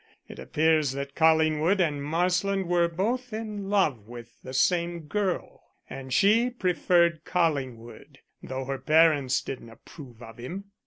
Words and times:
It 0.27 0.39
appears 0.39 0.93
that 0.93 1.13
Collingwood 1.13 1.79
and 1.79 2.03
Marsland 2.03 2.65
were 2.65 2.87
both 2.87 3.31
in 3.33 3.69
love 3.69 4.07
with 4.07 4.41
the 4.43 4.51
same 4.51 5.01
girl, 5.01 5.61
and 5.91 6.11
she 6.11 6.49
preferred 6.49 7.23
Collingwood, 7.23 8.17
though 8.41 8.65
her 8.65 8.79
parents 8.79 9.43
didn't 9.43 9.69
approve 9.69 10.23
of 10.23 10.39
him. 10.39 10.71